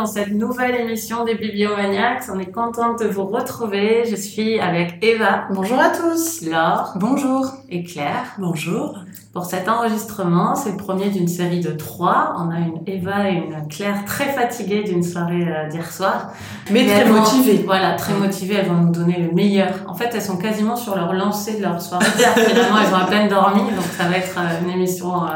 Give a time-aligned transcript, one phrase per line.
[0.00, 2.22] dans cette nouvelle émission des Bibliomaniacs.
[2.34, 4.04] On est contente de vous retrouver.
[4.10, 5.44] Je suis avec Eva.
[5.50, 6.40] Bonjour à tous.
[6.40, 6.94] Laure.
[6.96, 7.52] Bonjour.
[7.68, 8.34] Et Claire.
[8.38, 8.98] Bonjour.
[9.34, 12.34] Pour cet enregistrement, c'est le premier d'une série de trois.
[12.38, 16.32] On a une Eva et une Claire très fatiguées d'une soirée euh, d'hier soir.
[16.70, 17.62] Mais, très motivées.
[17.66, 18.54] Voilà, très motivées.
[18.54, 19.84] Elles vont nous donner le meilleur.
[19.86, 22.06] En fait, elles sont quasiment sur leur lancée de leur soirée.
[22.46, 25.26] Finalement, elles ont à peine dormi, donc ça va être euh, une émission...
[25.26, 25.28] Euh,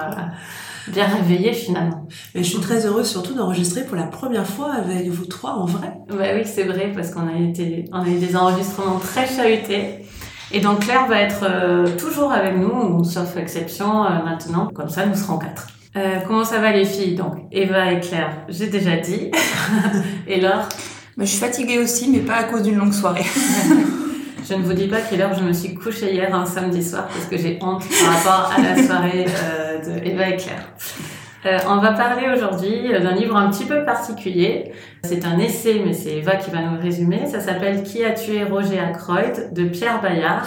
[0.89, 2.07] bien réveillé finalement.
[2.35, 5.67] Mais je suis très heureuse surtout d'enregistrer pour la première fois avec vous trois en
[5.67, 5.93] vrai.
[6.09, 10.05] Bah oui, c'est vrai parce qu'on a été, on a eu des enregistrements très chahutés.
[10.53, 14.69] Et donc Claire va être euh, toujours avec nous, sauf exception euh, maintenant.
[14.75, 15.69] Comme ça, nous serons quatre.
[15.97, 17.15] Euh, comment ça va les filles?
[17.15, 19.31] Donc Eva et Claire, j'ai déjà dit.
[20.27, 20.69] et Laure?
[21.17, 23.25] Bah, Je suis fatiguée aussi, mais pas à cause d'une longue soirée.
[24.47, 27.07] Je ne vous dis pas quelle heure je me suis couchée hier un samedi soir
[27.07, 30.69] parce que j'ai honte par rapport à la soirée euh, de Eva et Claire.
[31.47, 34.73] Euh, on va parler aujourd'hui d'un livre un petit peu particulier.
[35.03, 37.27] C'est un essai, mais c'est Eva qui va nous résumer.
[37.27, 40.47] Ça s'appelle Qui a tué Roger Ackroyd de Pierre Bayard.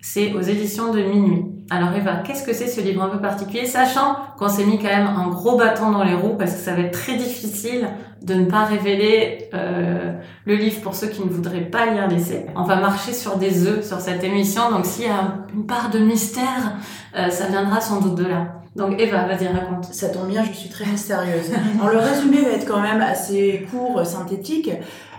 [0.00, 1.44] C'est aux éditions de Minuit.
[1.68, 4.84] Alors Eva, qu'est-ce que c'est ce livre un peu particulier, sachant qu'on s'est mis quand
[4.84, 7.88] même un gros bâton dans les roues parce que ça va être très difficile
[8.22, 10.12] de ne pas révéler euh,
[10.44, 12.46] le livre pour ceux qui ne voudraient pas lire l'essai.
[12.54, 15.90] On va marcher sur des œufs sur cette émission, donc s'il y a une part
[15.90, 16.76] de mystère,
[17.16, 18.56] euh, ça viendra sans doute de là.
[18.76, 19.86] Donc Eva, vas-y, raconte.
[19.86, 21.50] Ça tombe bien, je suis très mystérieuse.
[21.80, 24.70] Alors, le résumé va être quand même assez court, synthétique.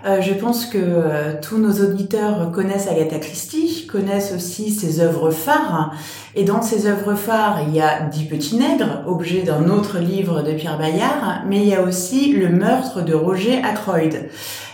[0.07, 5.31] Euh, je pense que euh, tous nos auditeurs connaissent Agatha Christie, connaissent aussi ses œuvres
[5.31, 5.93] phares.
[6.35, 10.43] Et dans ces œuvres phares, il y a Dix petits nègres, objet d'un autre livre
[10.43, 14.29] de Pierre Bayard, mais il y a aussi le meurtre de Roger Ackroyd,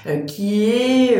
[0.05, 1.17] euh, qui est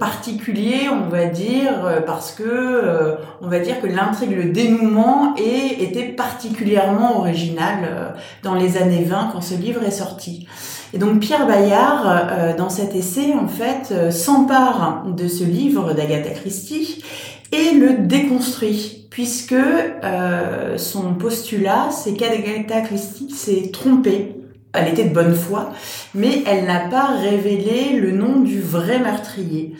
[0.00, 7.18] particulier, on va dire, parce que on va dire que l'intrigue, le dénouement était particulièrement
[7.18, 10.46] original dans les années 20 quand ce livre est sorti.
[10.94, 15.94] Et donc Pierre Bayard, euh, dans cet essai, en fait, euh, s'empare de ce livre
[15.94, 17.02] d'Agatha Christie
[17.50, 24.36] et le déconstruit, puisque euh, son postulat, c'est qu'Agatha Christie s'est trompée.
[24.74, 25.70] Elle était de bonne foi,
[26.14, 29.74] mais elle n'a pas révélé le nom du vrai meurtrier.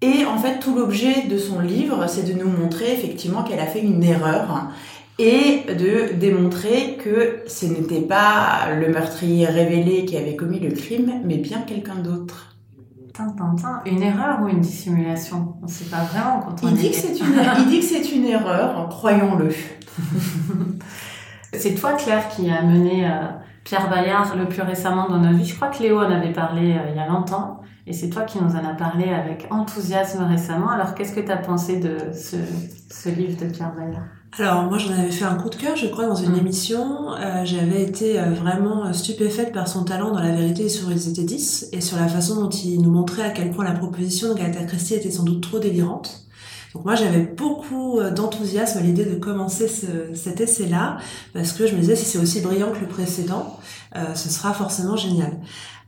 [0.00, 3.66] Et en fait, tout l'objet de son livre, c'est de nous montrer effectivement qu'elle a
[3.66, 4.68] fait une erreur
[5.18, 11.12] et de démontrer que ce n'était pas le meurtrier révélé qui avait commis le crime,
[11.24, 12.56] mais bien quelqu'un d'autre.
[13.84, 15.54] Une erreur ou une dissimulation?
[15.60, 17.84] On ne sait pas vraiment quand on il dit, que c'est une, il dit que
[17.84, 19.50] c'est une erreur, croyons-le.
[21.52, 23.26] c'est toi, Claire, qui a mené euh,
[23.64, 25.44] Pierre Bayard le plus récemment dans nos vies.
[25.44, 27.60] Je crois que Léo en avait parlé euh, il y a longtemps.
[27.86, 30.70] Et c'est toi qui nous en as parlé avec enthousiasme récemment.
[30.70, 32.36] Alors, qu'est-ce que tu as pensé de ce,
[32.90, 34.06] ce livre de Pierre Bayard?
[34.38, 36.38] Alors moi j'en avais fait un coup de cœur je crois dans une mm.
[36.38, 37.12] émission.
[37.12, 41.22] Euh, j'avais été euh, vraiment stupéfaite par son talent dans la vérité sur les étaient
[41.22, 44.38] 10 et sur la façon dont il nous montrait à quel point la proposition de
[44.38, 46.22] Galata Christie était sans doute trop délirante.
[46.74, 50.96] Donc moi j'avais beaucoup euh, d'enthousiasme à l'idée de commencer ce, cet essai-là
[51.34, 53.58] parce que je me disais si c'est aussi brillant que le précédent,
[53.96, 55.32] euh, ce sera forcément génial.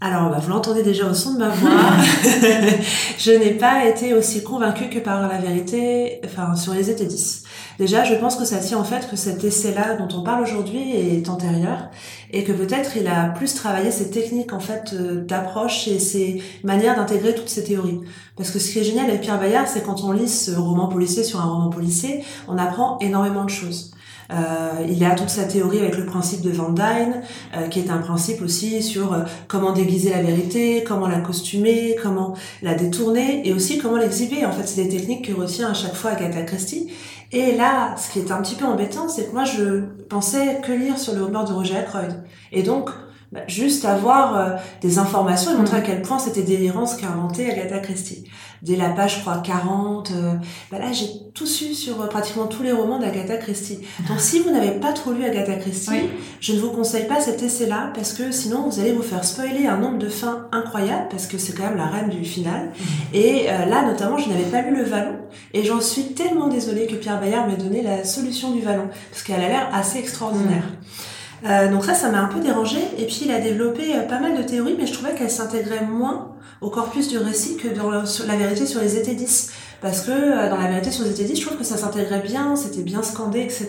[0.00, 1.70] Alors, bah, vous l'entendez déjà au son de ma voix.
[3.19, 7.44] je n'ai pas été aussi convaincue que par la vérité, enfin, sur les étés 10.
[7.78, 10.94] Déjà, je pense que ça tient en fait que cet essai-là dont on parle aujourd'hui
[10.94, 11.88] est antérieur
[12.32, 16.42] et que peut-être il a plus travaillé ses techniques en fait euh, d'approche et ses
[16.62, 18.00] manières d'intégrer toutes ces théories.
[18.36, 20.88] Parce que ce qui est génial avec Pierre Bayard, c'est quand on lit ce roman
[20.88, 23.94] policier sur un roman policier, on apprend énormément de choses.
[24.33, 27.23] Euh, il a toute sa théorie avec le principe de Van Dyne,
[27.57, 31.97] euh, qui est un principe aussi sur euh, comment déguiser la vérité, comment la costumer,
[32.03, 34.45] comment la détourner, et aussi comment l'exhiber.
[34.47, 36.91] En fait, c'est des techniques que retient à chaque fois Agatha Christie.
[37.33, 40.72] Et là, ce qui est un petit peu embêtant, c'est que moi, je pensais que
[40.72, 42.22] lire sur le meurtre de Roger Ackroyd.
[42.53, 42.91] Et donc,
[43.34, 44.51] bah, juste avoir euh,
[44.81, 48.31] des informations et montrer à quel point c'était délirant ce qu'a inventé Agatha Christie.
[48.65, 50.33] Dès la page, je crois, 40, euh,
[50.72, 53.81] bah là, j'ai tout su sur euh, pratiquement tous les romans d'Agatha Christie.
[54.09, 56.09] Donc, si vous n'avez pas trop lu Agatha Christie,
[56.41, 59.66] je ne vous conseille pas cet essai-là, parce que sinon, vous allez vous faire spoiler
[59.66, 62.71] un nombre de fins incroyables, parce que c'est quand même la reine du final.
[62.78, 62.87] Mhm.
[63.13, 65.17] Et là, notamment, je n'avais pas lu Le Vallon,
[65.53, 69.22] et j'en suis tellement désolée que Pierre Bayard m'ait donné la solution du Vallon, parce
[69.22, 70.65] qu'elle a l'air assez extraordinaire.
[70.65, 71.05] Mhm.
[71.47, 72.78] Euh, donc ça, ça m'a un peu dérangé.
[72.99, 75.84] Et puis il a développé euh, pas mal de théories, mais je trouvais qu'elles s'intégraient
[75.84, 76.34] moins
[76.65, 79.53] au corpus du récit que dans la, vérité sur les étés 10.
[79.81, 82.22] Parce que euh, dans la vérité sur les étés 10, je trouve que ça s'intégrait
[82.22, 83.69] bien, c'était bien scandé, etc.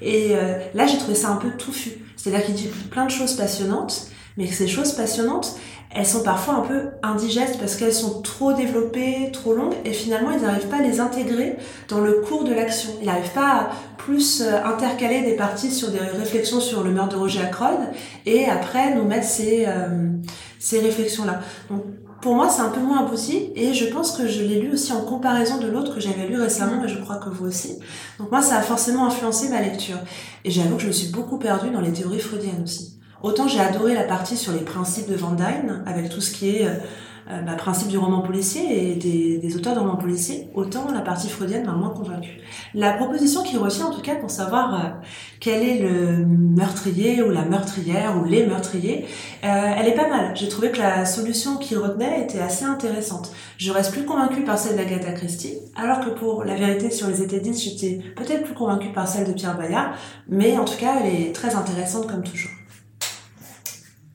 [0.00, 0.34] Et
[0.74, 1.92] là, j'ai trouvé ça un peu touffu.
[2.16, 5.56] C'est-à-dire qu'il dit plein de choses passionnantes, mais que ces choses passionnantes,
[5.94, 10.32] elles sont parfois un peu indigestes parce qu'elles sont trop développées, trop longues, et finalement
[10.32, 11.56] ils n'arrivent pas à les intégrer
[11.88, 12.90] dans le cours de l'action.
[13.00, 17.14] Ils n'arrivent pas à plus euh, intercaler des parties sur des réflexions sur le meurtre
[17.14, 17.78] de Roger Ackroyd,
[18.26, 20.08] et après nous mettre ces, euh,
[20.58, 21.40] ces réflexions-là.
[21.70, 21.84] Donc
[22.24, 24.94] pour moi, c'est un peu moins impossible et je pense que je l'ai lu aussi
[24.94, 27.78] en comparaison de l'autre que j'avais lu récemment et je crois que vous aussi.
[28.18, 29.98] Donc moi, ça a forcément influencé ma lecture.
[30.42, 32.98] Et j'avoue que je me suis beaucoup perdue dans les théories freudiennes aussi.
[33.22, 36.48] Autant j'ai adoré la partie sur les principes de Van Dyne, avec tout ce qui
[36.48, 36.66] est
[37.30, 41.28] euh, bah, principe du roman policier et des, auteurs de romans policiers, autant la partie
[41.28, 42.38] freudienne m'a moins convaincue.
[42.74, 44.88] La proposition qui retient en tout cas pour savoir euh,
[45.40, 49.06] quel est le meurtrier ou la meurtrière ou les meurtriers,
[49.42, 50.36] euh, elle est pas mal.
[50.36, 53.32] J'ai trouvé que la solution qu'il retenait était assez intéressante.
[53.56, 57.24] Je reste plus convaincue par celle d'Agatha Christie, alors que pour La vérité sur les
[57.26, 59.94] 10, j'étais peut-être plus convaincue par celle de Pierre Bayard,
[60.28, 62.50] mais en tout cas elle est très intéressante comme toujours.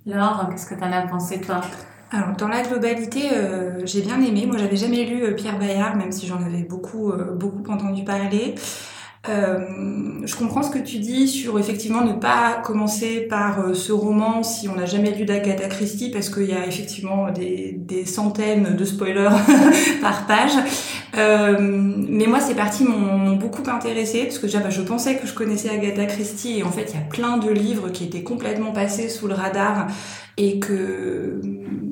[0.06, 1.62] Laure, qu'est-ce que tu en as pensé toi?
[2.12, 4.46] Alors, dans la globalité, euh, j'ai bien aimé.
[4.48, 8.04] Moi, j'avais jamais lu euh, Pierre Bayard, même si j'en avais beaucoup, euh, beaucoup entendu
[8.04, 8.56] parler.
[9.28, 14.68] je comprends ce que tu dis sur effectivement ne pas commencer par ce roman si
[14.70, 18.86] on n'a jamais lu d'Agatha Christie parce qu'il y a effectivement des, des centaines de
[18.86, 19.30] spoilers
[20.02, 20.54] par page.
[21.16, 25.34] mais moi, ces parties m'ont beaucoup intéressée parce que déjà, bah, je pensais que je
[25.36, 28.72] connaissais Agatha Christie et en fait, il y a plein de livres qui étaient complètement
[28.72, 29.88] passés sous le radar
[30.40, 31.42] et que,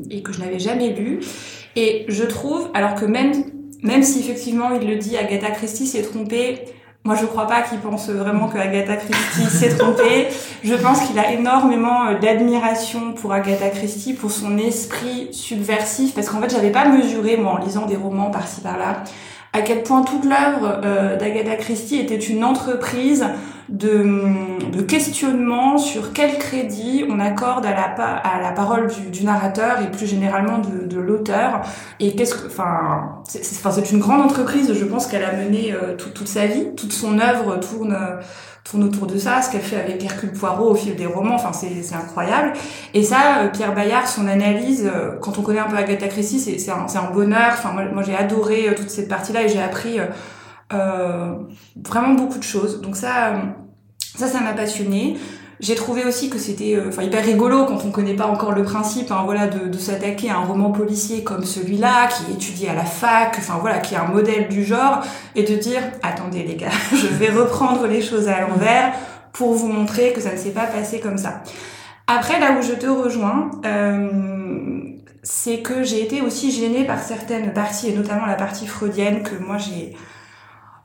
[0.09, 1.19] et que je n'avais jamais lu.
[1.75, 3.33] Et je trouve, alors que même,
[3.83, 6.59] même si effectivement il le dit, Agatha Christie s'est trompée,
[7.03, 10.27] moi je crois pas qu'il pense vraiment que Agatha Christie s'est trompée.
[10.63, 16.29] Je pense qu'il a énormément euh, d'admiration pour Agatha Christie, pour son esprit subversif, parce
[16.29, 19.03] qu'en fait j'avais pas mesuré, moi en lisant des romans par-ci par-là,
[19.53, 23.25] à quel point toute l'œuvre euh, d'Agatha Christie était une entreprise
[23.69, 29.25] de, de, questionnement sur quel crédit on accorde à la, à la parole du, du
[29.25, 31.61] narrateur et plus généralement de, de l'auteur.
[31.99, 34.73] Et qu'est-ce que, enfin, c'est une grande entreprise.
[34.73, 37.97] Je pense qu'elle a mené euh, toute sa vie, toute son œuvre tourne
[38.69, 41.51] tourne autour de ça, ce qu'elle fait avec Hercule Poirot au fil des romans, enfin
[41.53, 42.53] c'est incroyable.
[42.93, 46.39] Et ça, euh, Pierre Bayard, son analyse, euh, quand on connaît un peu Agatha Christie,
[46.39, 47.51] c'est un, un bonheur.
[47.53, 50.05] Enfin moi, j'ai adoré toute cette partie-là et j'ai appris euh,
[50.69, 52.81] vraiment beaucoup de choses.
[52.81, 53.33] Donc ça,
[54.15, 55.17] ça, ça m'a passionné.
[55.59, 58.63] J'ai trouvé aussi que c'était euh, enfin hyper rigolo quand on connaît pas encore le
[58.63, 62.69] principe hein, voilà de, de s'attaquer à un roman policier comme celui-là qui est étudié
[62.69, 65.01] à la fac enfin voilà qui est un modèle du genre
[65.35, 68.93] et de dire attendez les gars je vais reprendre les choses à l'envers
[69.33, 71.41] pour vous montrer que ça ne s'est pas passé comme ça.
[72.05, 74.09] Après là où je te rejoins euh,
[75.23, 79.35] c'est que j'ai été aussi gênée par certaines parties et notamment la partie freudienne que
[79.43, 79.95] moi j'ai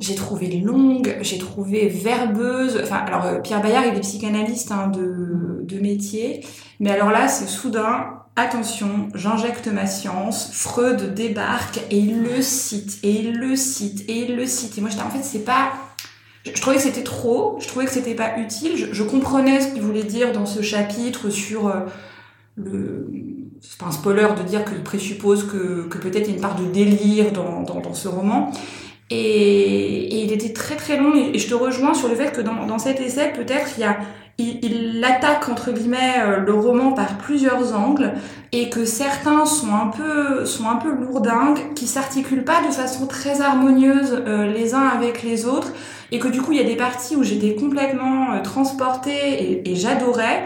[0.03, 2.81] j'ai trouvé longue, j'ai trouvé verbeuse.
[2.83, 6.45] Enfin, alors euh, Pierre Bayard, il est psychanalyste hein, de, de métier,
[6.81, 8.19] mais alors là, c'est soudain.
[8.35, 10.51] Attention, j'injecte ma science.
[10.53, 14.79] Freud débarque et il le cite et il le cite et il le cite.
[14.79, 15.73] Et moi, j'étais en fait, c'est pas.
[16.45, 17.59] Je trouvais que c'était trop.
[17.61, 18.89] Je trouvais que c'était pas utile.
[18.91, 21.81] Je, comprenais ce qu'il voulait dire dans ce chapitre sur euh,
[22.57, 23.07] le
[23.61, 26.41] c'est pas un spoiler de dire qu'il présuppose que, que peut-être il y a une
[26.41, 28.51] part de délire dans, dans, dans ce roman.
[29.11, 31.15] Et, il était très très long.
[31.15, 33.85] Et, je te rejoins sur le fait que dans, dans cet essai, peut-être, il
[34.39, 38.15] il, il, attaque entre guillemets euh, le roman par plusieurs angles
[38.53, 43.07] et que certains sont un peu sont un peu lourdingues, qui s'articulent pas de façon
[43.07, 45.73] très harmonieuse euh, les uns avec les autres
[46.11, 49.77] et que du coup il y a des parties où j'étais complètement euh, transportée et,
[49.77, 50.45] j'adorais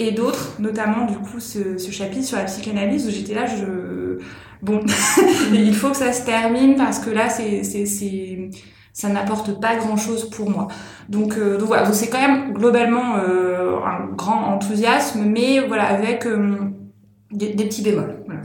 [0.00, 4.18] et d'autres, notamment du coup ce chapitre sur la psychanalyse où j'étais là je
[4.62, 4.80] bon,
[5.52, 8.50] il faut que ça se termine parce que là, c'est, c'est, c'est,
[8.92, 10.68] ça n'apporte pas grand chose pour moi.
[11.08, 16.26] Donc, euh, donc voilà, c'est quand même globalement euh, un grand enthousiasme, mais voilà, avec
[16.26, 16.56] euh,
[17.30, 18.40] des, petits bémols, voilà,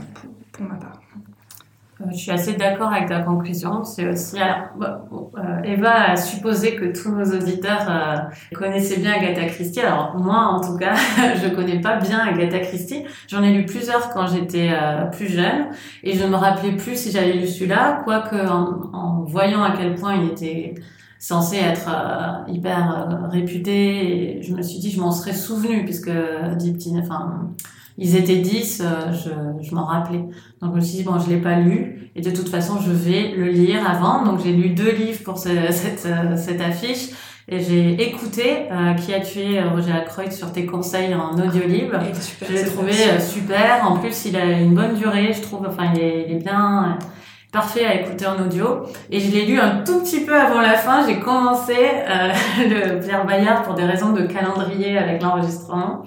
[0.52, 1.00] pour ma part.
[2.04, 3.84] Euh, je suis assez d'accord avec ta conclusion.
[3.84, 9.80] C'est aussi, euh, Eva a supposé que tous nos auditeurs euh, connaissaient bien Agatha Christie.
[9.80, 10.94] Alors moi, en tout cas,
[11.42, 13.04] je connais pas bien Agatha Christie.
[13.28, 14.70] J'en ai lu plusieurs quand j'étais
[15.12, 15.68] plus jeune,
[16.02, 19.94] et je me rappelais plus si j'avais lu celui-là, quoique en, en, voyant à quel
[19.94, 20.74] point il était
[21.18, 21.88] censé être
[22.48, 26.10] hyper réputé, et je me suis dit je m'en serais souvenu puisque
[26.58, 27.50] Deep enfin
[27.96, 30.24] ils étaient 10, euh, je, je m'en rappelais.
[30.60, 32.90] Donc je me suis dit, bon, je l'ai pas lu, et de toute façon, je
[32.90, 34.24] vais le lire avant.
[34.24, 37.10] Donc j'ai lu deux livres pour ce, cette, euh, cette affiche,
[37.46, 41.98] et j'ai écouté euh, Qui a tué Roger Ackroyd sur tes conseils en audio-libre.
[42.40, 43.86] Je l'ai trouvé super.
[43.86, 45.66] En plus, il a une bonne durée, je trouve.
[45.68, 46.98] Enfin, il est, il est bien
[47.54, 48.82] parfait à écouter en audio.
[49.10, 51.06] Et je l'ai lu un tout petit peu avant la fin.
[51.06, 56.02] J'ai commencé euh, le Pierre Bayard pour des raisons de calendrier avec l'enregistrement.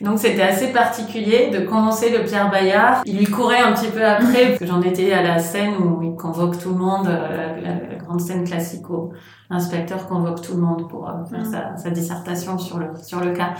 [0.00, 3.02] Donc c'était assez particulier de commencer le Pierre Bayard.
[3.06, 6.02] Il lui courait un petit peu après, parce que j'en étais à la scène où
[6.02, 9.12] il convoque tout le monde, euh, la, grande scène classique où
[9.50, 11.50] l'inspecteur convoque tout le monde pour euh, faire mm.
[11.50, 13.54] sa, sa, dissertation sur le, sur le cas.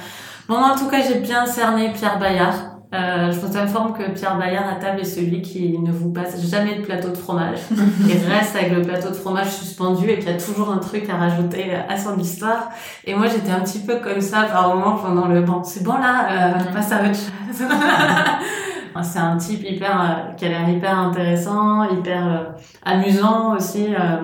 [0.49, 2.74] Bon, en tout cas, j'ai bien cerné Pierre Bayard.
[2.95, 6.49] Euh, je vous informe que Pierre Bayard à table est celui qui ne vous passe
[6.49, 7.59] jamais de plateau de fromage.
[8.01, 11.17] Il reste avec le plateau de fromage suspendu et qui a toujours un truc à
[11.17, 12.71] rajouter à son histoire.
[13.05, 15.65] Et moi, j'étais un petit peu comme ça par moment pendant le bon.
[15.65, 17.67] C'est bon là, euh, passe à autre chose.
[19.03, 22.45] C'est un type hyper, euh, qui a l'air hyper intéressant, hyper euh,
[22.85, 23.89] amusant aussi.
[23.95, 24.23] Euh,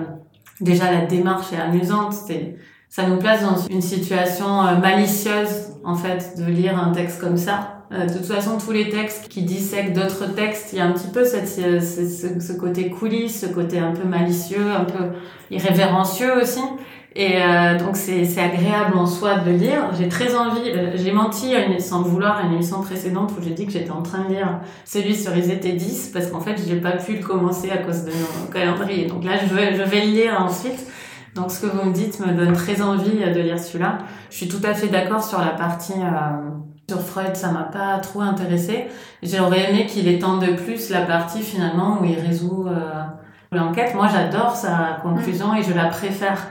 [0.61, 2.13] déjà, la démarche est amusante.
[2.13, 7.37] C'est, ça nous place dans une situation malicieuse, en fait, de lire un texte comme
[7.37, 7.80] ça.
[7.91, 11.09] De toute façon, tous les textes qui dissèquent d'autres textes, il y a un petit
[11.09, 15.09] peu cette, ce, côté coulisses, ce côté un peu malicieux, un peu
[15.49, 16.61] irrévérencieux aussi.
[17.13, 19.89] Et euh, donc c'est agréable en soi de lire.
[19.97, 23.43] J'ai très envie, euh, j'ai menti à une, sans vouloir à une émission précédente où
[23.43, 26.39] j'ai dit que j'étais en train de lire celui sur les étés 10 parce qu'en
[26.39, 29.07] fait j'ai pas pu le commencer à cause de nos calendriers.
[29.07, 30.87] Donc là je vais, je vais le lire ensuite.
[31.35, 33.97] Donc ce que vous me dites me donne très envie de lire celui-là.
[34.29, 36.49] Je suis tout à fait d'accord sur la partie euh,
[36.91, 38.87] sur Freud, ça m'a pas trop intéressé.
[39.23, 43.03] J'aurais aimé qu'il étende de plus la partie finalement où il résout euh,
[43.53, 43.95] l'enquête.
[43.95, 46.47] Moi j'adore sa conclusion et je la préfère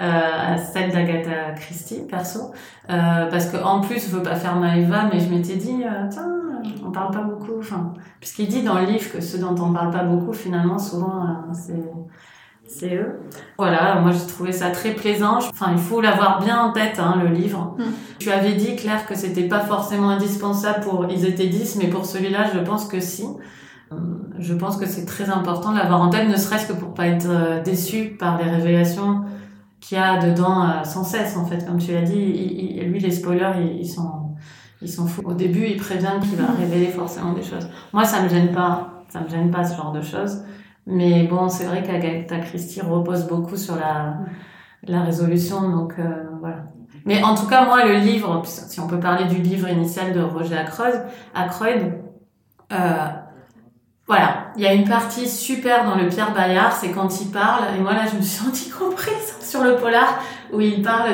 [0.00, 2.52] euh, à celle d'Agatha Christie, perso.
[2.88, 6.08] Euh, parce que en plus, je veux pas faire Maëva, mais je m'étais dit, euh,
[6.10, 6.30] tiens,
[6.82, 7.58] on parle pas beaucoup.
[7.60, 11.26] Enfin, puisqu'il dit dans le livre que ceux dont on parle pas beaucoup, finalement, souvent,
[11.52, 11.84] c'est
[12.66, 13.20] c'est eux.
[13.58, 15.38] Voilà, moi j'ai trouvé ça très plaisant.
[15.38, 17.76] Enfin, il faut l'avoir bien en tête, hein, le livre.
[17.78, 17.82] Mm.
[18.18, 22.06] Tu avais dit, Claire, que c'était pas forcément indispensable pour Ils étaient 10, mais pour
[22.06, 23.26] celui-là, je pense que si.
[23.92, 23.96] Euh,
[24.38, 27.06] je pense que c'est très important de l'avoir en tête, ne serait-ce que pour pas
[27.06, 29.24] être déçu par les révélations
[29.84, 33.00] qu'il y a dedans euh, sans cesse en fait comme tu l'as dit il, lui
[33.00, 34.34] les spoilers ils, sont
[34.80, 38.22] ils sont fous au début il prévient qu'il va révéler forcément des choses moi ça
[38.22, 40.42] me gêne pas ça me gêne pas ce genre de choses
[40.86, 44.18] mais bon c'est vrai qu'Agatha Christie repose beaucoup sur la
[44.86, 46.64] la résolution donc euh, voilà.
[47.06, 50.20] Mais en tout cas moi le livre si on peut parler du livre initial de
[50.20, 51.02] Roger Ackroyd
[51.34, 51.94] Ackroyd
[52.72, 53.06] euh,
[54.06, 57.62] voilà, il y a une partie super dans le Pierre Bayard, c'est quand il parle,
[57.74, 60.20] et moi là je me suis sentie comprise sur le polar,
[60.52, 61.08] où il parle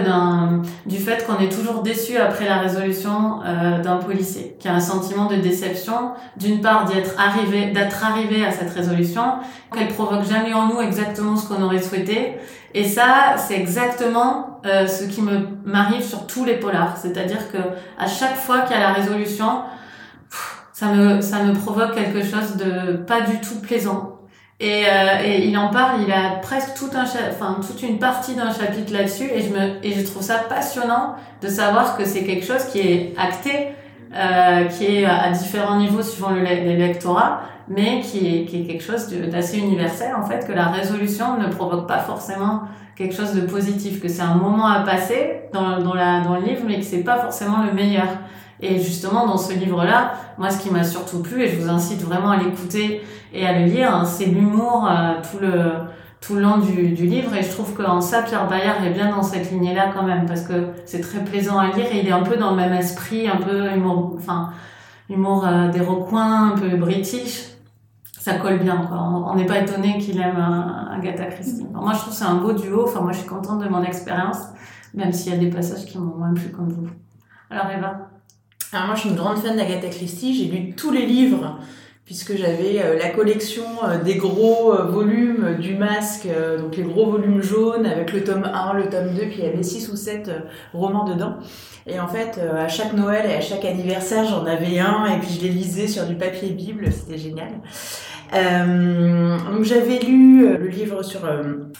[0.87, 4.81] du fait qu'on est toujours déçu après la résolution euh, d'un policier, qui a un
[4.81, 9.35] sentiment de déception, d'une part d'être arrivé, d'être arrivé à cette résolution,
[9.73, 12.39] qu'elle provoque jamais en nous exactement ce qu'on aurait souhaité,
[12.75, 17.59] et ça c'est exactement euh, ce qui me m'arrive sur tous les polars, c'est-à-dire que
[17.99, 19.63] à chaque fois qu'il y a la résolution,
[20.81, 24.17] ça me ça me provoque quelque chose de pas du tout plaisant.
[24.61, 28.35] Et, euh, et il en parle, il a presque tout un enfin toute une partie
[28.35, 29.51] d'un chapitre là-dessus et je
[29.87, 33.53] et je trouve ça passionnant de savoir que c'est quelque chose qui est acté,
[34.15, 38.83] euh, qui est à différents niveaux suivant le, l'électorat, mais qui est qui est quelque
[38.83, 42.63] chose d'assez universel en fait que la résolution ne provoque pas forcément
[42.97, 46.43] quelque chose de positif, que c'est un moment à passer dans dans la dans le
[46.43, 48.09] livre, mais que c'est pas forcément le meilleur.
[48.63, 52.03] Et justement, dans ce livre-là, moi, ce qui m'a surtout plu, et je vous incite
[52.03, 53.03] vraiment à l'écouter
[53.33, 55.73] et à le lire, hein, c'est l'humour euh, tout le
[56.21, 57.35] tout le long du, du livre.
[57.35, 60.43] Et je trouve qu'en ça, Pierre Bayard est bien dans cette lignée-là quand même, parce
[60.43, 63.29] que c'est très plaisant à lire et il est un peu dans le même esprit,
[63.29, 64.51] un peu humour, enfin,
[65.09, 67.47] humour euh, des recoins, un peu british.
[68.19, 68.99] Ça colle bien, quoi.
[68.99, 71.67] On n'est pas étonné qu'il aime euh, Agatha Christie.
[71.73, 72.85] moi, je trouve c'est un beau duo.
[72.87, 74.43] Enfin, moi, je suis contente de mon expérience,
[74.93, 76.87] même s'il y a des passages qui m'ont moins plu comme vous.
[77.49, 78.10] Alors, Eva?
[78.73, 80.35] Alors moi, je suis une grande fan d'Agatha Christie.
[80.35, 81.59] J'ai lu tous les livres
[82.05, 86.27] puisque j'avais euh, la collection euh, des gros euh, volumes du masque,
[86.59, 89.47] donc les gros volumes jaunes avec le tome 1, le tome 2, puis il y
[89.47, 90.31] avait 6 ou 7
[90.75, 91.37] romans dedans.
[91.87, 95.31] Et en fait, à chaque Noël et à chaque anniversaire, j'en avais un et puis
[95.39, 97.49] je les lisais sur du papier Bible, c'était génial.
[98.33, 101.21] Euh, donc j'avais lu le livre sur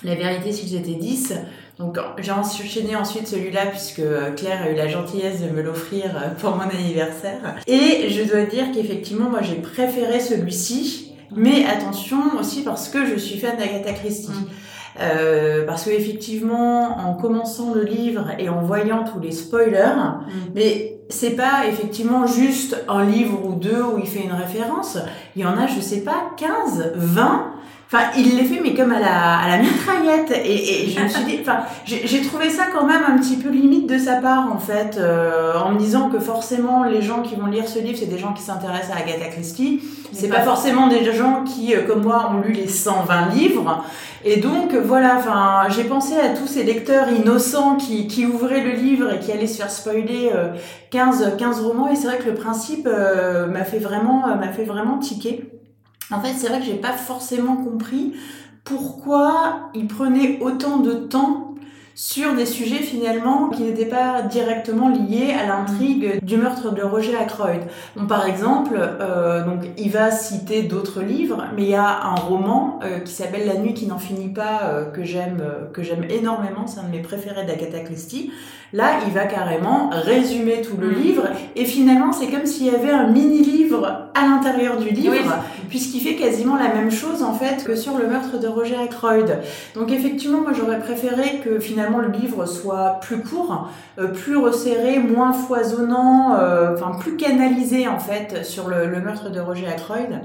[0.03, 1.35] la vérité s'ils étaient 10
[1.81, 4.03] donc j'ai enchaîné ensuite celui-là puisque
[4.37, 7.57] Claire a eu la gentillesse de me l'offrir euh, pour mon anniversaire.
[7.67, 11.15] Et je dois dire qu'effectivement, moi j'ai préféré celui-ci.
[11.35, 14.31] Mais attention aussi parce que je suis fan d'Agatha Christie.
[14.31, 14.47] Mm.
[15.01, 20.51] Euh, parce que effectivement, en commençant le livre et en voyant tous les spoilers, mm.
[20.55, 24.99] mais c'est pas effectivement juste un livre ou deux où il fait une référence.
[25.37, 27.50] Il y en a, je sais pas, 15, 20
[27.93, 30.31] Enfin, il les fait, mais comme à la, à la mitraillette.
[30.45, 33.49] Et, et je me suis dit, enfin, j'ai trouvé ça quand même un petit peu
[33.49, 37.35] limite de sa part, en fait, euh, en me disant que forcément, les gens qui
[37.35, 39.83] vont lire ce livre, c'est des gens qui s'intéressent à Agatha Christie.
[40.13, 43.85] C'est pas, forcément des gens qui, euh, comme moi, ont lu les 120 livres.
[44.25, 48.71] Et donc, voilà, enfin, j'ai pensé à tous ces lecteurs innocents qui, qui ouvraient le
[48.71, 50.31] livre et qui allaient se faire spoiler
[50.91, 51.89] 15, euh, 15 romans.
[51.89, 55.60] Et c'est vrai que le principe m'a fait vraiment, m'a fait vraiment tiquer.
[56.11, 58.15] En fait, c'est vrai que j'ai pas forcément compris
[58.65, 61.51] pourquoi il prenait autant de temps
[61.95, 67.15] sur des sujets finalement qui n'étaient pas directement liés à l'intrigue du meurtre de Roger
[67.15, 67.61] Ackroyd.
[68.09, 69.45] Par exemple, euh,
[69.77, 73.59] il va citer d'autres livres, mais il y a un roman euh, qui s'appelle La
[73.59, 75.43] nuit qui n'en finit pas euh, que j'aime
[75.75, 78.33] que j'aime énormément, c'est un de mes préférés d'Agatha Christie.
[78.73, 80.95] Là, il va carrément résumer tout le mm.
[80.95, 81.23] livre
[81.57, 85.35] et finalement, c'est comme s'il y avait un mini livre à l'intérieur du livre,
[85.69, 89.39] puisqu'il fait quasiment la même chose en fait que sur le meurtre de Roger Ackroyd.
[89.75, 94.99] Donc effectivement, moi j'aurais préféré que finalement le livre soit plus court, euh, plus resserré,
[94.99, 100.21] moins foisonnant, euh, enfin plus canalisé en fait sur le, le meurtre de Roger Ackroyd.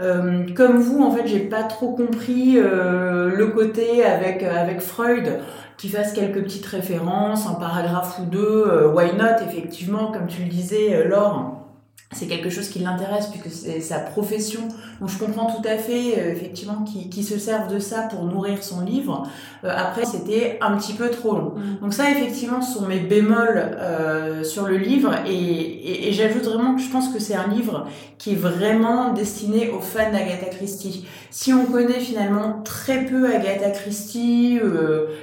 [0.00, 5.40] Euh, comme vous, en fait, j'ai pas trop compris le côté avec avec Freud
[5.76, 10.48] qui fasse quelques petites références, un paragraphe ou deux, why not, effectivement, comme tu le
[10.48, 11.63] disais, Laure
[12.12, 14.60] c'est quelque chose qui l'intéresse puisque c'est sa profession.
[15.00, 18.24] Donc je comprends tout à fait euh, effectivement qui, qui se servent de ça pour
[18.24, 19.24] nourrir son livre.
[19.64, 21.54] Euh, après c'était un petit peu trop long.
[21.56, 21.80] Mm.
[21.82, 26.82] Donc ça effectivement sont mes bémols euh, sur le livre et, et, j'ajoute vraiment que
[26.82, 27.86] je pense que c'est un livre
[28.18, 31.06] qui est vraiment destiné aux fans d'Agatha Christie.
[31.30, 34.60] Si on connaît finalement très peu Agatha Christie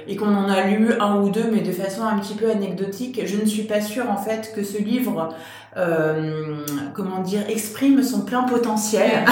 [0.06, 3.22] et qu'on en a lu un ou deux mais de façon un petit peu anecdotique,
[3.24, 5.30] je ne suis pas sûre en fait que ce livre
[5.76, 9.24] euh, comment dire, exprime son plein potentiel.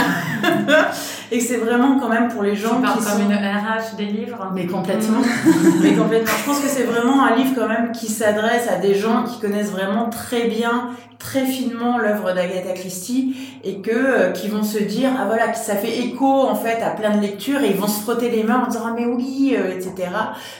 [1.32, 3.10] et c'est vraiment quand même pour les gens qui sont...
[3.10, 4.50] comme une RH des livres.
[4.54, 5.20] Mais complètement.
[5.82, 6.32] mais complètement.
[6.38, 9.38] Je pense que c'est vraiment un livre quand même qui s'adresse à des gens qui
[9.38, 14.78] connaissent vraiment très bien très finement l'œuvre d'Agatha Christie et que euh, qui vont se
[14.78, 17.86] dire ah voilà ça fait écho en fait à plein de lectures et ils vont
[17.86, 20.08] se frotter les mains en disant ah mais oui euh, etc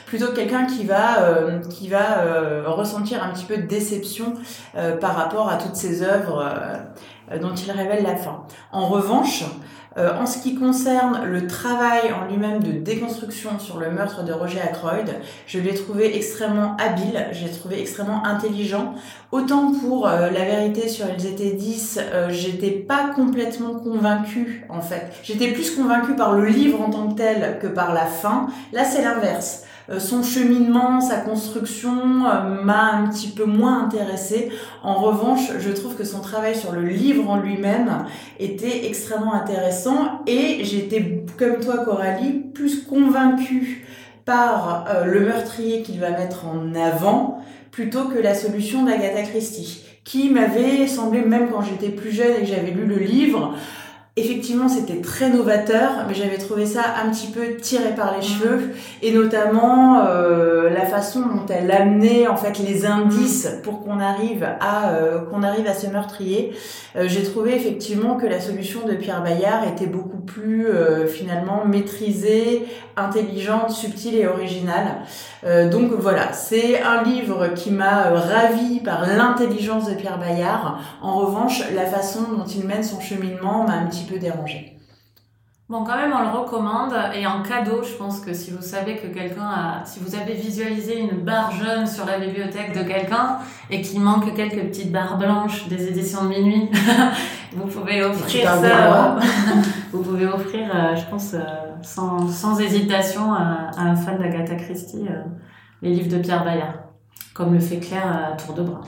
[0.05, 2.23] plutôt que quelqu'un qui va euh, qui va
[2.67, 4.35] ressentir un petit peu de déception
[4.99, 6.45] par rapport à toutes ces œuvres
[7.41, 8.43] dont il révèle la fin.
[8.71, 9.43] En revanche
[9.97, 14.31] euh, en ce qui concerne le travail en lui-même de déconstruction sur le meurtre de
[14.31, 15.15] Roger Ackroyd,
[15.47, 18.95] je l'ai trouvé extrêmement habile, j'ai trouvé extrêmement intelligent.
[19.33, 24.81] Autant pour euh, la vérité sur Ils étaient 10, euh, j'étais pas complètement convaincue en
[24.81, 25.11] fait.
[25.23, 28.47] J'étais plus convaincue par le livre en tant que tel que par la fin.
[28.71, 29.65] Là c'est l'inverse.
[29.91, 34.49] Euh, son cheminement, sa construction euh, m'a un petit peu moins intéressée.
[34.83, 38.05] En revanche, je trouve que son travail sur le livre en lui-même
[38.39, 43.85] était extrêmement intéressant et j'étais, comme toi Coralie, plus convaincue
[44.23, 49.85] par euh, le meurtrier qu'il va mettre en avant plutôt que la solution d'Agatha Christie,
[50.03, 53.55] qui m'avait semblé, même quand j'étais plus jeune et que j'avais lu le livre,
[54.17, 58.29] Effectivement, c'était très novateur, mais j'avais trouvé ça un petit peu tiré par les mm.
[58.29, 58.71] cheveux,
[59.01, 64.43] et notamment euh, la façon dont elle amenait en fait les indices pour qu'on arrive
[64.59, 66.51] à euh, qu'on arrive à ce meurtrier.
[66.95, 71.65] Euh, j'ai trouvé effectivement que la solution de Pierre Bayard était beaucoup plus euh, finalement
[71.65, 72.65] maîtrisée,
[72.97, 74.97] intelligente, subtile et originale.
[75.45, 80.79] Euh, donc voilà, c'est un livre qui m'a ravi par l'intelligence de Pierre Bayard.
[81.01, 84.77] En revanche, la façon dont il mène son cheminement m'a un petit peu dérangé.
[85.71, 86.93] Bon, quand même, on le recommande.
[87.15, 90.33] Et en cadeau, je pense que si vous savez que quelqu'un a, si vous avez
[90.33, 93.37] visualisé une barre jaune sur la bibliothèque de quelqu'un
[93.69, 96.69] et qu'il manque quelques petites barres blanches des éditions de minuit,
[97.53, 99.15] vous pouvez offrir ça.
[99.93, 101.39] vous pouvez offrir, euh, je pense, euh,
[101.81, 105.23] sans, sans hésitation à, un fan d'Agatha Christie, euh,
[105.81, 106.79] les livres de Pierre Bayard.
[107.33, 108.81] Comme le fait Claire à tour de bras.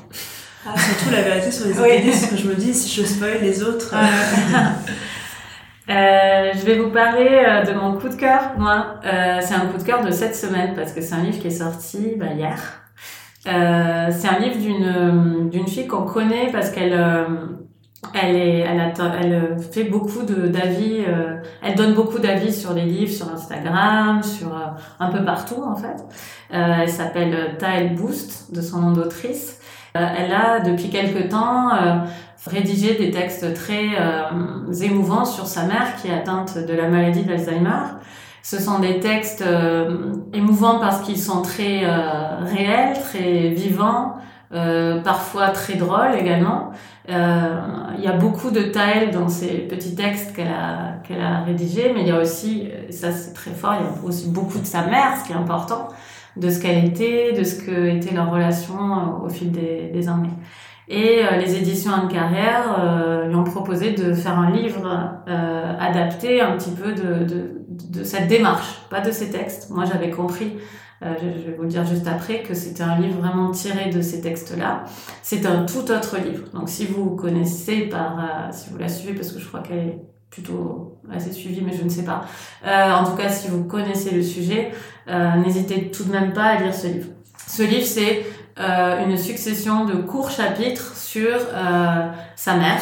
[0.65, 2.13] Ah, surtout la vérité sur les oui.
[2.13, 3.93] ce que je me dis, si je spoil les autres.
[3.93, 4.57] Euh,
[6.63, 8.95] je vais vous parler euh, de mon coup de cœur, moi.
[9.05, 11.47] Euh, c'est un coup de cœur de cette semaine parce que c'est un livre qui
[11.47, 12.57] est sorti bah, hier.
[13.47, 16.97] Euh, c'est un livre d'une d'une fille qu'on connaît parce qu'elle
[18.13, 21.03] elle est elle fait beaucoup de d'avis.
[21.61, 24.55] elle donne beaucoup d'avis sur les livres, sur Instagram, sur
[25.01, 25.97] un peu partout en fait.
[26.51, 29.59] elle s'appelle Tael Boost de son nom d'autrice.
[29.93, 31.71] elle a depuis quelque temps
[32.45, 37.23] rédiger des textes très euh, émouvants sur sa mère qui est atteinte de la maladie
[37.23, 37.99] d'Alzheimer.
[38.41, 44.15] Ce sont des textes euh, émouvants parce qu'ils sont très euh, réels, très vivants,
[45.03, 46.73] parfois très drôles également.
[47.07, 51.91] Il y a beaucoup de taille dans ces petits textes qu'elle a, qu'elle a rédigés,
[51.91, 54.65] mais il y a aussi, ça c'est très fort, il y a aussi beaucoup de
[54.65, 55.87] sa mère, ce qui est important,
[56.37, 60.29] de ce qu'elle était, de ce que était leur relation au fil des, des années.
[60.87, 64.85] Et euh, les éditions Anne Carrière euh, lui ont proposé de faire un livre
[65.27, 69.69] euh, adapté un petit peu de, de, de, cette démarche, pas de ces textes.
[69.69, 70.57] Moi, j'avais compris,
[71.03, 73.89] euh, je, je, vais vous le dire juste après, que c'était un livre vraiment tiré
[73.89, 74.83] de ces textes-là.
[75.21, 76.49] C'est un tout autre livre.
[76.53, 79.99] Donc, si vous connaissez par, si vous la suivez, parce que je crois qu'elle est
[80.33, 82.25] plutôt assez suivi, mais je ne sais pas.
[82.65, 84.71] Euh, en tout cas, si vous connaissez le sujet,
[85.07, 87.07] euh, n'hésitez tout de même pas à lire ce livre.
[87.47, 88.25] Ce livre, c'est
[88.59, 92.81] euh, une succession de courts chapitres sur euh, sa mère,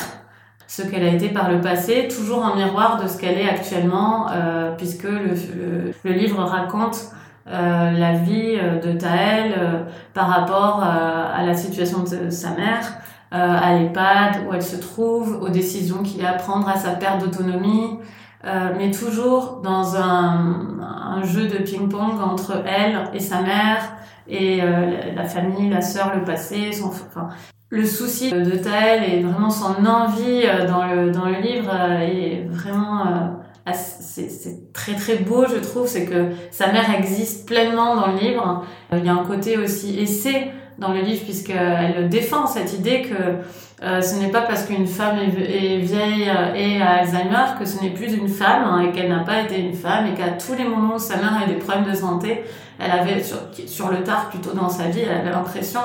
[0.67, 4.27] ce qu'elle a été par le passé, toujours en miroir de ce qu'elle est actuellement,
[4.31, 7.11] euh, puisque le, le, le, livre raconte
[7.47, 12.93] euh, la vie de Taël euh, par rapport euh, à la situation de sa mère,
[13.31, 17.21] à l'EHPAD où elle se trouve, aux décisions qu'il a à prendre, à sa perte
[17.21, 17.97] d'autonomie,
[18.43, 23.93] mais toujours dans un, un jeu de ping-pong entre elle et sa mère,
[24.27, 24.61] et
[25.15, 27.29] la famille, la sœur, le passé, son, enfin,
[27.69, 33.41] le souci de Taël et vraiment son envie dans le, dans le livre est vraiment
[33.73, 35.87] c'est très très beau je trouve.
[35.87, 38.65] C'est que sa mère existe pleinement dans le livre.
[38.93, 43.15] Il y a un côté aussi essai dans le livre puisqu'elle défend cette idée que
[43.83, 47.89] euh, ce n'est pas parce qu'une femme est, vieille et a Alzheimer que ce n'est
[47.89, 50.65] plus une femme hein, et qu'elle n'a pas été une femme et qu'à tous les
[50.65, 52.43] moments où sa mère avait des problèmes de santé
[52.79, 55.79] elle avait sur, sur le tard plutôt dans sa vie elle avait l'impression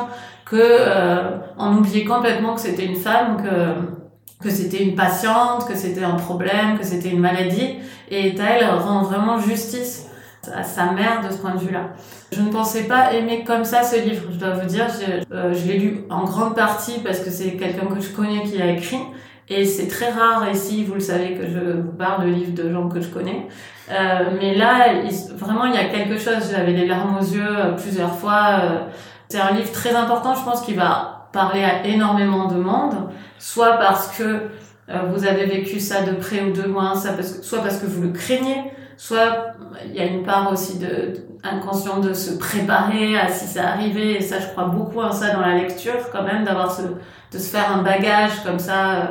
[0.45, 3.97] que euh, on oubliait complètement que c'était une femme que
[4.39, 7.79] que c'était une patiente, que c'était un problème, que c'était une maladie.
[8.11, 10.06] Et Taël rend vraiment justice
[10.55, 11.91] à sa mère de ce point de vue-là.
[12.33, 14.87] Je ne pensais pas aimer comme ça ce livre, je dois vous dire.
[14.89, 18.43] Je, euh, je l'ai lu en grande partie parce que c'est quelqu'un que je connais
[18.43, 19.01] qui a écrit.
[19.49, 22.73] Et c'est très rare ici, vous le savez, que je vous parle de livres de
[22.73, 23.47] gens que je connais.
[23.91, 24.87] Euh, mais là,
[25.37, 26.51] vraiment, il y a quelque chose.
[26.51, 28.89] J'avais les larmes aux yeux euh, plusieurs fois.
[29.29, 32.95] C'est un livre très important, je pense, qui va parler à énormément de monde
[33.39, 34.49] soit parce que
[35.13, 37.11] vous avez vécu ça de près ou de loin, ça
[37.43, 39.55] soit parce que vous le craignez, soit
[39.85, 43.69] il y a une part aussi de, de inconscient de se préparer à si ça
[43.69, 46.83] arrivait, et ça je crois beaucoup en ça dans la lecture quand même, d'avoir ce,
[46.83, 49.05] de se faire un bagage comme ça euh,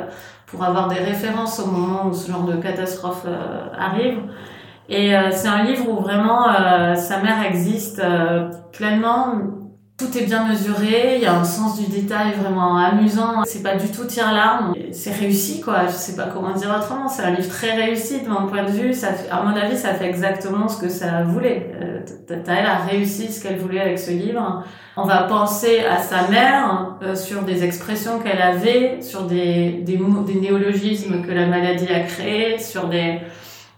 [0.46, 4.18] pour avoir des références au moment où ce genre de catastrophe euh, arrive.
[4.88, 9.34] Et euh, c'est un livre où vraiment euh, sa mère existe euh, pleinement,
[9.98, 13.44] tout est bien mesuré, il y a un sens du détail vraiment amusant.
[13.44, 15.86] C'est pas du tout tire-larme, c'est réussi quoi.
[15.86, 17.08] Je sais pas comment dire autrement.
[17.08, 18.92] C'est un livre très réussi de mon point de vue.
[18.92, 21.70] Ça fait, à mon avis, ça fait exactement ce que ça voulait.
[21.80, 22.00] Euh,
[22.44, 24.64] Taël a réussi ce qu'elle voulait avec ce livre.
[24.98, 29.96] On va penser à sa mère euh, sur des expressions qu'elle avait, sur des, des,
[30.26, 33.20] des néologismes que la maladie a créés, sur des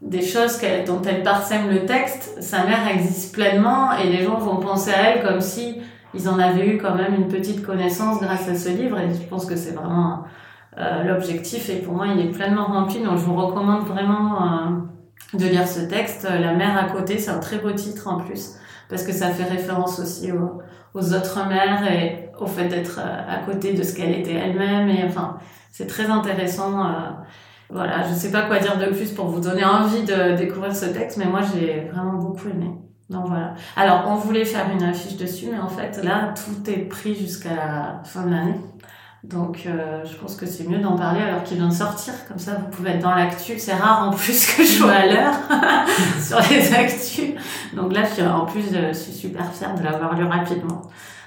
[0.00, 4.56] des choses dont elle parsème le texte, sa mère existe pleinement et les gens vont
[4.56, 5.78] penser à elle comme si
[6.14, 9.26] ils en avaient eu quand même une petite connaissance grâce à ce livre et je
[9.28, 10.24] pense que c'est vraiment
[10.78, 15.36] euh, l'objectif et pour moi il est pleinement rempli donc je vous recommande vraiment euh,
[15.38, 16.24] de lire ce texte.
[16.28, 19.44] La mère à côté c'est un très beau titre en plus parce que ça fait
[19.44, 20.62] référence aussi aux,
[21.14, 25.04] autres mères et au fait d'être euh, à côté de ce qu'elle était elle-même et
[25.04, 25.38] enfin
[25.70, 26.84] c'est très intéressant.
[26.86, 27.10] Euh,
[27.70, 30.86] voilà, je sais pas quoi dire de plus pour vous donner envie de découvrir ce
[30.86, 32.87] texte mais moi j'ai vraiment beaucoup aimé.
[33.10, 33.54] Donc voilà.
[33.76, 37.54] Alors, on voulait faire une affiche dessus, mais en fait, là, tout est pris jusqu'à
[37.54, 38.60] la fin de l'année.
[39.24, 42.12] Donc, euh, je pense que c'est mieux d'en parler alors qu'il vient de sortir.
[42.28, 43.58] Comme ça, vous pouvez être dans l'actu.
[43.58, 45.34] C'est rare en plus que je sois à l'heure
[46.20, 47.34] sur les actus.
[47.74, 50.82] Donc là, en plus, je suis super fière de l'avoir lu rapidement.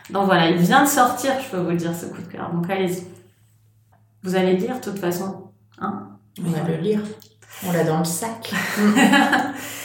[0.09, 2.51] Donc voilà, il vient de sortir, je peux vous le dire, ce coup de cœur.
[2.51, 3.05] Donc allez-y.
[4.23, 5.51] Vous allez lire, de toute façon.
[5.79, 6.09] Hein?
[6.39, 7.01] On va le lire.
[7.67, 8.53] On l'a dans le sac.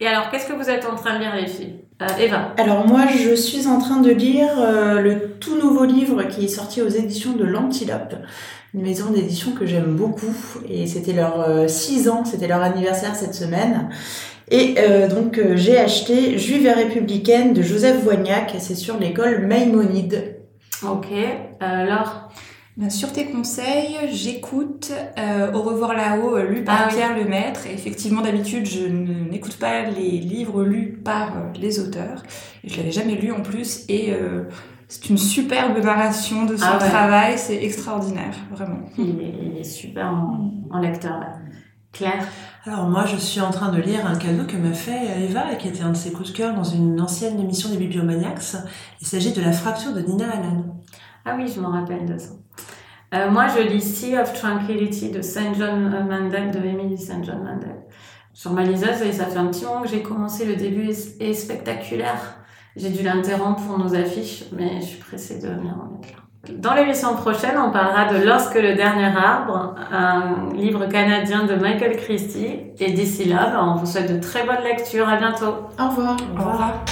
[0.00, 1.84] Et alors, qu'est-ce que vous êtes en train de lire, les filles?
[2.02, 6.24] Euh, Eva Alors moi, je suis en train de lire euh, le tout nouveau livre
[6.24, 8.16] qui est sorti aux éditions de l'Antilope,
[8.74, 10.34] une maison d'édition que j'aime beaucoup.
[10.68, 13.90] Et c'était leur 6 euh, ans, c'était leur anniversaire cette semaine.
[14.50, 14.74] Et
[15.08, 20.36] donc j'ai acheté Juive et républicaine de Joseph Voignac, c'est sur l'école Maïmonide.
[20.82, 21.06] Ok,
[21.60, 22.28] alors
[22.76, 26.94] Ben, sur tes conseils, j'écoute euh, Au revoir là-haut, lu par Ah oui.
[26.96, 27.66] Pierre Lemaître.
[27.68, 32.22] Et effectivement, d'habitude, je n'écoute pas les livres lus par euh, les auteurs.
[32.64, 33.84] Et je l'avais jamais lu en plus.
[33.88, 34.42] Et euh,
[34.88, 36.88] c'est une superbe narration de son Ah ouais.
[36.90, 37.34] travail.
[37.38, 38.80] C'est extraordinaire, vraiment.
[38.98, 41.12] il est, il est super en, en lecteur.
[41.20, 41.28] là.
[41.92, 42.26] Claire
[42.64, 45.58] Alors moi, je suis en train de lire un cadeau que m'a fait Eva, et
[45.58, 48.56] qui était un de ses coups de cœur dans une ancienne émission des Bibliomaniacs.
[49.00, 50.64] Il s'agit de La fracture de Nina Allan.
[51.24, 52.30] Ah oui, je me rappelle de ça.
[53.14, 57.38] Euh, moi, je lis Sea of Tranquility de Saint John Mandel, de Emily Saint John
[57.38, 57.76] Mandel.
[58.32, 61.20] Sur ma liseuse, et ça fait un petit moment que j'ai commencé, le début est,
[61.22, 62.38] est spectaculaire.
[62.76, 66.24] J'ai dû l'interrompre pour nos affiches, mais je suis pressée de venir en mettre là.
[66.58, 71.96] Dans l'émission prochaine, on parlera de Lorsque le dernier arbre, un livre canadien de Michael
[71.96, 72.58] Christie.
[72.78, 75.08] Et d'ici là, on vous souhaite de très bonnes lectures.
[75.08, 75.54] À bientôt.
[75.78, 76.16] Au revoir.
[76.36, 76.84] Au revoir.